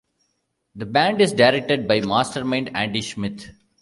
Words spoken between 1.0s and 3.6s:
is directed by Mastermind Andy Schmidt.